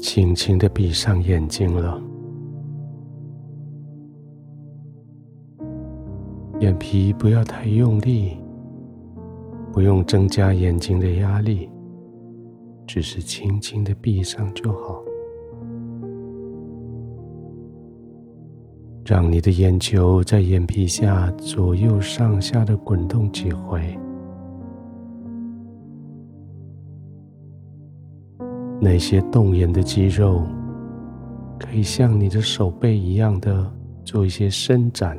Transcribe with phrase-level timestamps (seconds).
[0.00, 2.02] 轻轻的闭上眼睛了，
[6.58, 8.38] 眼皮不要太用力，
[9.70, 11.68] 不用增加眼睛的压力，
[12.86, 15.02] 只是轻轻的闭上就好。
[19.04, 23.98] 让你的眼球在眼皮下左右上下的滚动几回。
[28.82, 30.42] 那些动眼的肌肉，
[31.58, 33.70] 可以像你的手背一样的
[34.04, 35.18] 做一些伸展。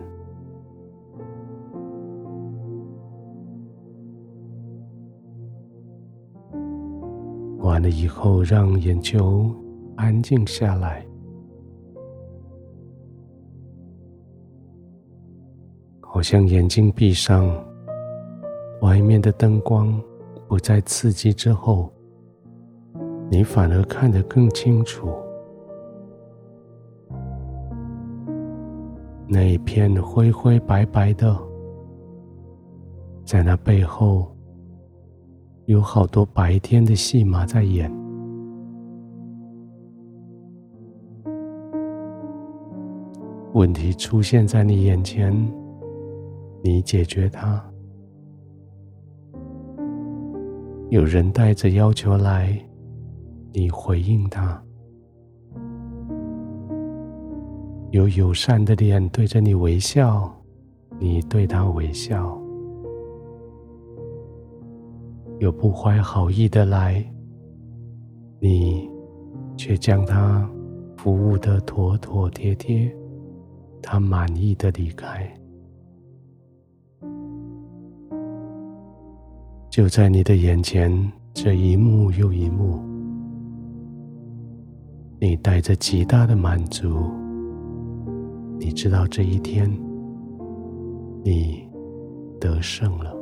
[7.59, 9.53] 完了以后，让眼球
[9.95, 11.05] 安静下来，
[15.99, 17.47] 好像眼睛闭上，
[18.81, 20.01] 外面的灯光
[20.47, 21.87] 不再刺激之后。
[23.31, 25.07] 你反而看得更清楚，
[29.25, 31.33] 那一片灰灰白白的，
[33.23, 34.35] 在那背后
[35.63, 37.89] 有好多白天的戏码在演。
[43.53, 45.33] 问题出现在你眼前，
[46.61, 47.63] 你解决它。
[50.89, 52.61] 有人带着要求来。
[53.53, 54.63] 你回应他，
[57.91, 60.33] 有友善的脸对着你微笑，
[60.97, 62.39] 你对他微笑；
[65.39, 67.05] 有不怀好意的来，
[68.39, 68.89] 你
[69.57, 70.49] 却将他
[70.95, 72.89] 服务的妥妥帖帖，
[73.81, 75.29] 他满意的离开。
[79.69, 80.89] 就在你的眼前，
[81.33, 82.90] 这一幕又一幕。
[85.23, 87.11] 你带着极大的满足，
[88.57, 89.71] 你知道这一天
[91.23, 91.69] 你
[92.39, 93.15] 得胜了。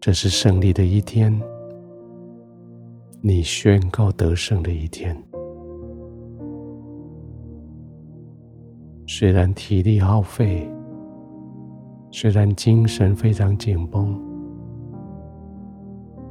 [0.00, 1.36] 这是胜利的一天，
[3.20, 5.20] 你宣告得胜的一天。
[9.08, 10.70] 虽然体力耗费，
[12.12, 14.31] 虽然精神非常紧绷。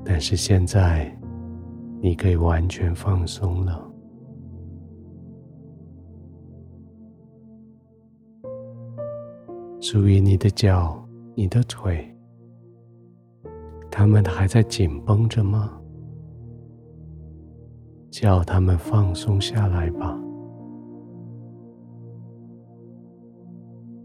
[0.03, 1.15] 但是现在，
[2.01, 3.87] 你可以完全放松了。
[9.79, 11.03] 注意你的脚、
[11.35, 12.07] 你的腿，
[13.89, 15.77] 他们还在紧绷着吗？
[18.09, 20.19] 叫他们放松下来吧。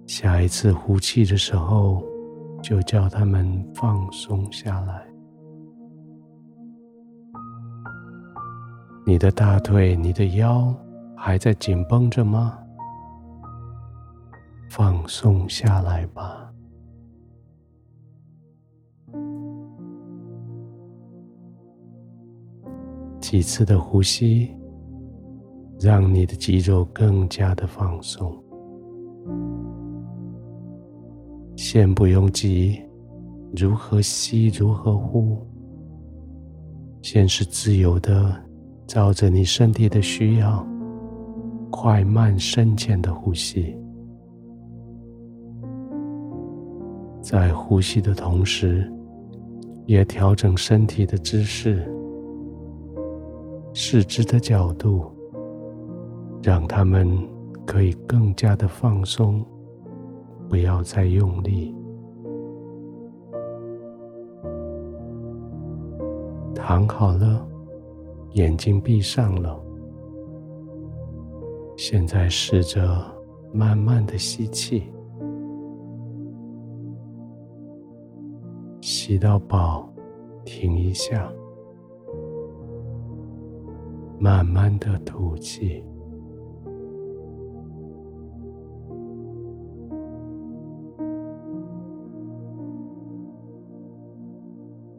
[0.06, 2.02] 下一次呼气的时候，
[2.62, 5.06] 就叫他们放松下来。
[9.08, 10.74] 你的大腿、你的腰
[11.16, 12.58] 还在紧绷着吗？
[14.68, 16.52] 放松下来吧。
[23.20, 24.52] 几次的呼吸，
[25.78, 28.36] 让你的肌肉更加的放松。
[31.54, 32.82] 先不用急，
[33.54, 35.46] 如何吸，如何呼，
[37.02, 38.45] 先是自由的。
[38.86, 40.64] 照着你身体的需要，
[41.70, 43.76] 快慢深浅的呼吸，
[47.20, 48.88] 在呼吸的同时，
[49.86, 51.84] 也调整身体的姿势、
[53.74, 55.04] 四肢的角度，
[56.40, 57.08] 让他们
[57.66, 59.44] 可以更加的放松，
[60.48, 61.74] 不要再用力。
[66.54, 67.44] 躺好了。
[68.36, 69.58] 眼睛闭上了，
[71.74, 73.02] 现在试着
[73.50, 74.82] 慢慢的吸气，
[78.82, 79.90] 吸到饱，
[80.44, 81.32] 停一下，
[84.18, 85.82] 慢慢的吐气，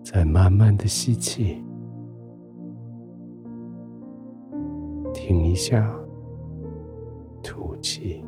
[0.03, 1.63] 再慢慢的吸气。
[5.27, 5.93] 停一下，
[7.43, 8.23] 吐气，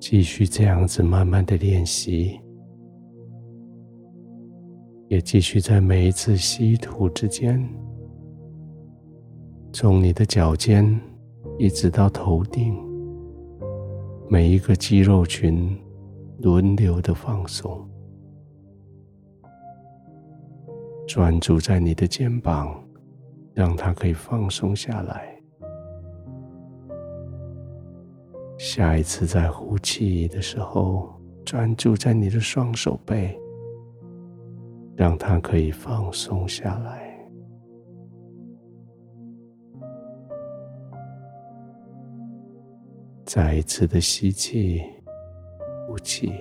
[0.00, 2.40] 继续这样子慢慢的练习，
[5.08, 7.62] 也继续在每一次吸吐之间，
[9.70, 10.98] 从你的脚尖
[11.58, 12.74] 一直到头顶，
[14.30, 15.78] 每一个肌肉群
[16.38, 17.86] 轮流的放松，
[21.14, 22.74] 专注在你的肩膀，
[23.52, 25.38] 让它可以放松下来。
[28.56, 31.12] 下一次在呼气的时候，
[31.44, 33.38] 专注在你的双手背，
[34.96, 37.14] 让它可以放松下来。
[43.26, 44.82] 再一次的吸气、
[45.86, 46.32] 呼气，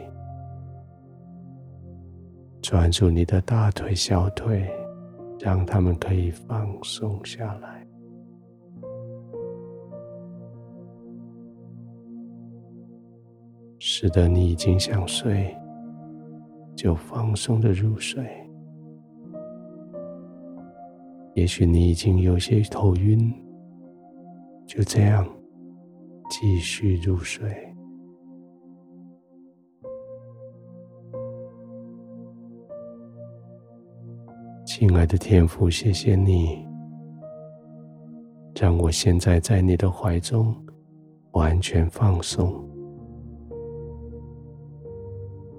[2.72, 4.66] 专注你的大腿、小腿，
[5.38, 7.86] 让他们可以放松下来。
[13.78, 15.54] 使得你已经想睡，
[16.74, 18.26] 就放松的入睡。
[21.34, 23.34] 也许你已经有些头晕，
[24.66, 25.28] 就这样。
[26.30, 27.71] 继续入睡，
[34.74, 36.66] 亲爱的天父，谢谢你，
[38.56, 40.56] 让我现在在你的怀中
[41.32, 42.56] 完全放松。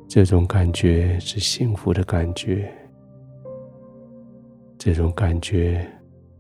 [0.09, 2.73] 这种感觉是幸福的感觉，
[4.79, 5.87] 这种感觉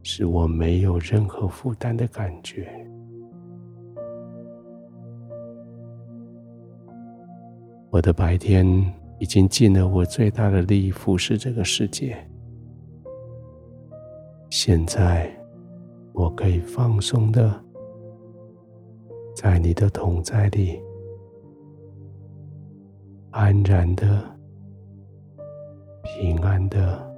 [0.02, 2.66] 是我没有任何负担的感觉。
[7.90, 8.66] 我的白天
[9.18, 12.16] 已经尽了我最大的力服侍这个世界，
[14.64, 15.28] 现在
[16.12, 17.52] 我可以放松的
[19.34, 20.80] 在你的同在里，
[23.32, 24.22] 安然的、
[26.04, 27.12] 平安的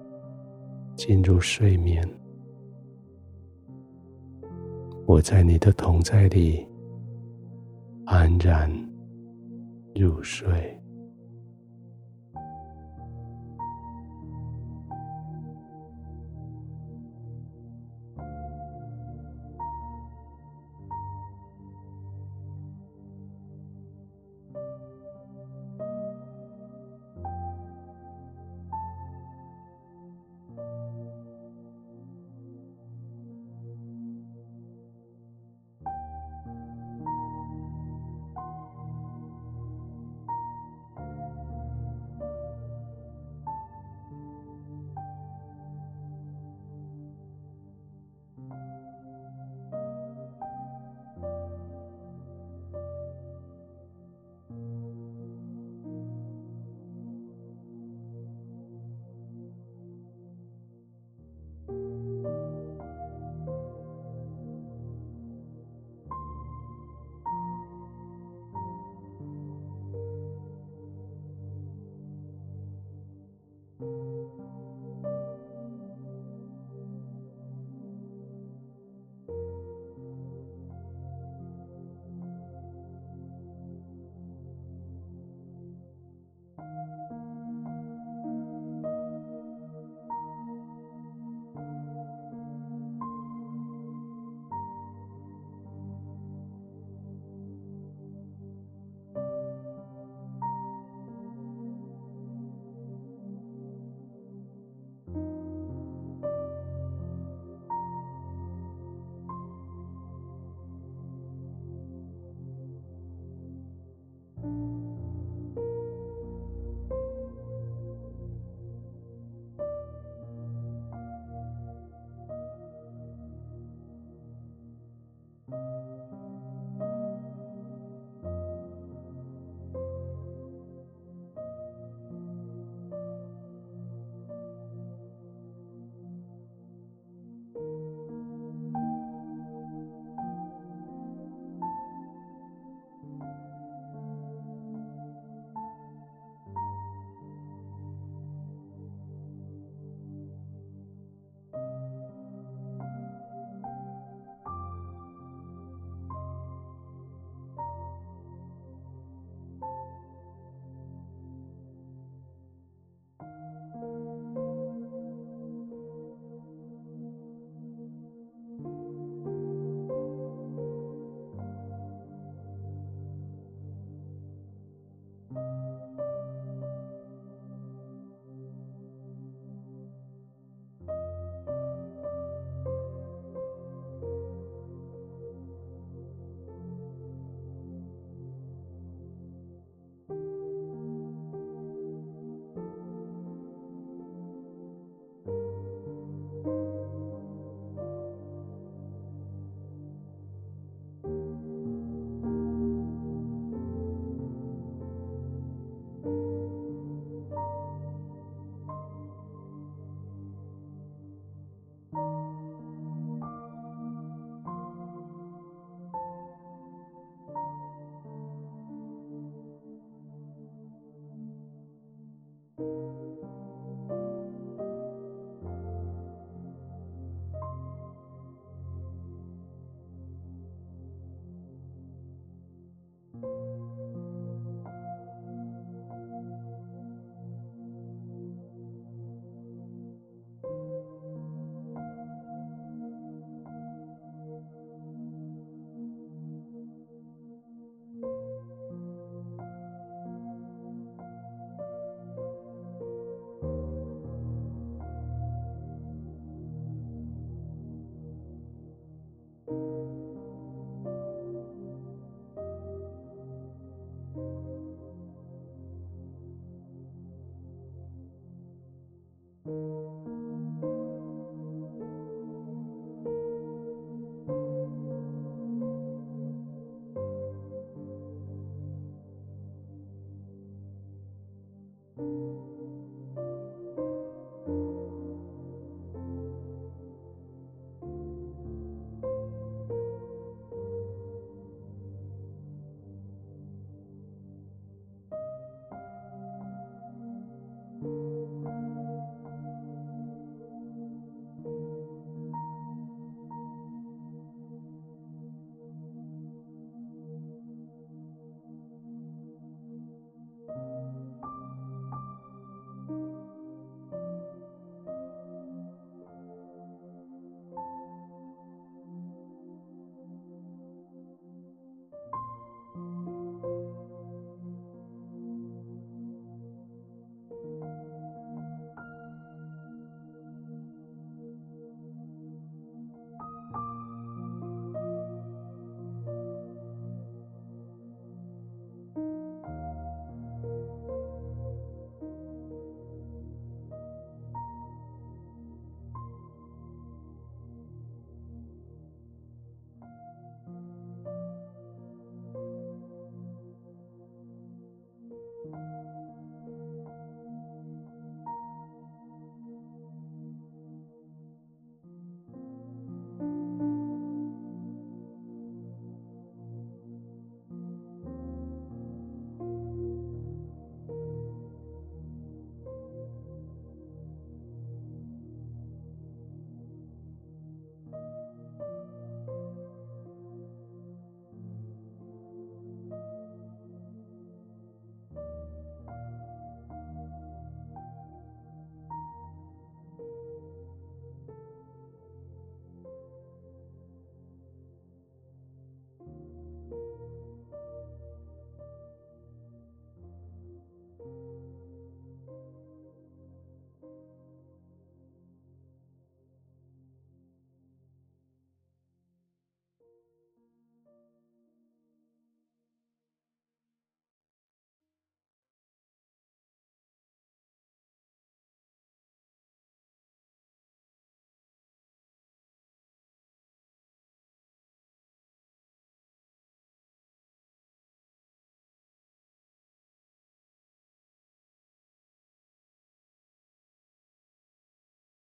[0.97, 2.03] 进入睡眠。
[5.05, 6.67] 我在你的同在里，
[8.07, 8.73] 安然。
[9.95, 10.81] 入睡。